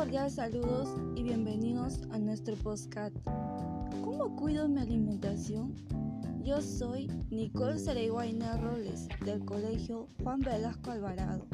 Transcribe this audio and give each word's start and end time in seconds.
Saludos 0.00 0.88
y 1.14 1.22
bienvenidos 1.22 2.00
a 2.10 2.18
nuestro 2.18 2.56
podcast. 2.56 3.14
¿Cómo 4.02 4.34
cuido 4.34 4.66
mi 4.66 4.80
alimentación? 4.80 5.74
Yo 6.42 6.62
soy 6.62 7.06
Nicole 7.28 7.78
Cereguaina 7.78 8.56
Roles 8.56 9.08
del 9.26 9.44
Colegio 9.44 10.08
Juan 10.22 10.40
Velasco 10.40 10.92
Alvarado. 10.92 11.46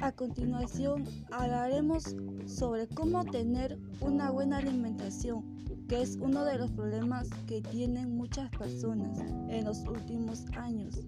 A 0.00 0.12
continuación 0.12 1.04
hablaremos 1.32 2.14
sobre 2.46 2.86
cómo 2.86 3.24
tener 3.24 3.76
una 4.00 4.30
buena 4.30 4.58
alimentación, 4.58 5.56
que 5.88 6.02
es 6.02 6.16
uno 6.20 6.44
de 6.44 6.56
los 6.56 6.70
problemas 6.70 7.28
que 7.48 7.62
tienen 7.62 8.16
muchas 8.16 8.48
personas 8.50 9.18
en 9.48 9.64
los 9.64 9.80
últimos 9.88 10.44
años. 10.56 11.00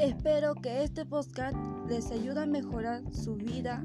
Espero 0.00 0.54
que 0.54 0.82
este 0.82 1.04
podcast 1.04 1.54
les 1.86 2.10
ayude 2.10 2.40
a 2.40 2.46
mejorar 2.46 3.02
su 3.12 3.36
vida 3.36 3.84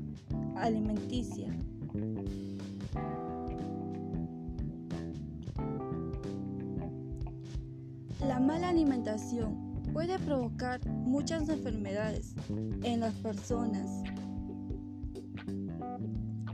alimenticia. 0.56 1.54
La 8.26 8.40
mala 8.40 8.70
alimentación 8.70 9.84
puede 9.92 10.18
provocar 10.20 10.80
muchas 10.88 11.50
enfermedades 11.50 12.34
en 12.84 13.02
las 13.02 13.14
personas, 13.16 14.02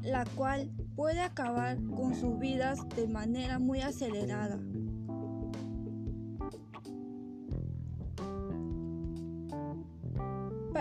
la 0.02 0.26
cual 0.36 0.72
puede 0.96 1.22
acabar 1.22 1.78
con 1.96 2.16
sus 2.16 2.40
vidas 2.40 2.80
de 2.96 3.08
manera 3.08 3.60
muy 3.60 3.82
acelerada. 3.82 4.58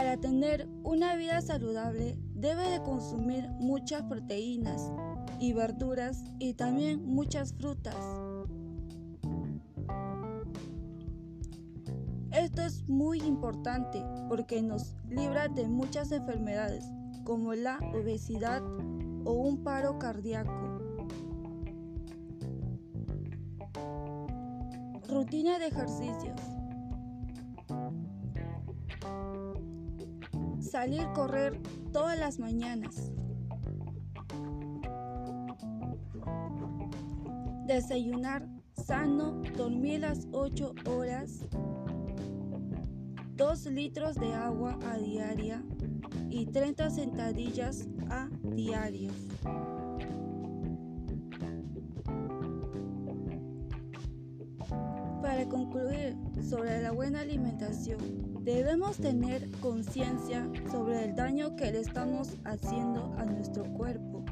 Para 0.00 0.16
tener 0.16 0.66
una 0.82 1.14
vida 1.14 1.42
saludable 1.42 2.16
debe 2.34 2.70
de 2.70 2.82
consumir 2.82 3.50
muchas 3.58 4.02
proteínas 4.04 4.90
y 5.38 5.52
verduras 5.52 6.24
y 6.38 6.54
también 6.54 7.04
muchas 7.04 7.52
frutas. 7.52 7.94
Esto 12.32 12.62
es 12.62 12.88
muy 12.88 13.18
importante 13.20 14.02
porque 14.30 14.62
nos 14.62 14.96
libra 15.10 15.48
de 15.48 15.68
muchas 15.68 16.12
enfermedades 16.12 16.86
como 17.24 17.52
la 17.52 17.78
obesidad 17.92 18.62
o 19.26 19.32
un 19.32 19.62
paro 19.62 19.98
cardíaco. 19.98 20.80
Rutina 25.06 25.58
de 25.58 25.66
ejercicios. 25.66 26.59
Salir 30.70 31.04
correr 31.14 31.60
todas 31.92 32.16
las 32.16 32.38
mañanas. 32.38 33.10
Desayunar 37.66 38.46
sano, 38.86 39.42
dormir 39.56 39.98
las 39.98 40.28
8 40.30 40.72
horas, 40.86 41.40
2 43.34 43.66
litros 43.66 44.14
de 44.14 44.32
agua 44.32 44.78
a 44.88 44.96
diaria 44.96 45.60
y 46.28 46.46
30 46.46 46.88
sentadillas 46.90 47.88
a 48.08 48.28
diario. 48.54 49.10
Para 55.20 55.48
concluir 55.48 56.16
sobre 56.48 56.80
la 56.80 56.92
buena 56.92 57.22
alimentación, 57.22 58.39
Debemos 58.52 58.96
tener 58.96 59.48
conciencia 59.60 60.50
sobre 60.72 61.04
el 61.04 61.14
daño 61.14 61.54
que 61.54 61.70
le 61.70 61.78
estamos 61.78 62.36
haciendo 62.44 63.14
a 63.16 63.24
nuestro 63.24 63.62
cuerpo. 63.74 64.24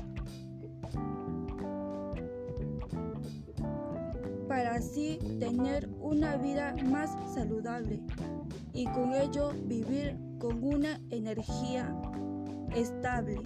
Para 4.48 4.74
así 4.74 5.20
tener 5.38 5.88
una 6.00 6.36
vida 6.36 6.74
más 6.90 7.10
saludable 7.32 8.00
y 8.72 8.86
con 8.86 9.14
ello 9.14 9.52
vivir 9.66 10.16
con 10.40 10.64
una 10.64 11.00
energía 11.10 11.94
estable, 12.74 13.40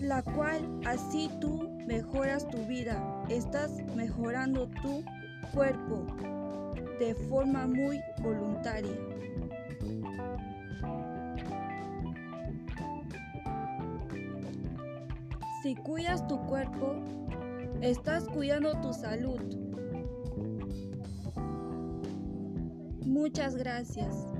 la 0.00 0.22
cual 0.22 0.80
así 0.86 1.28
tú 1.38 1.68
mejoras 1.86 2.48
tu 2.48 2.64
vida, 2.64 3.22
estás 3.28 3.72
mejorando 3.94 4.70
tu 4.82 5.04
cuerpo 5.52 6.06
de 6.98 7.14
forma 7.28 7.66
muy 7.66 8.00
voluntaria. 8.22 8.96
Si 15.62 15.74
cuidas 15.76 16.26
tu 16.28 16.38
cuerpo, 16.46 16.96
estás 17.80 18.28
cuidando 18.28 18.80
tu 18.80 18.92
salud. 18.92 19.40
Muchas 23.04 23.56
gracias. 23.56 24.37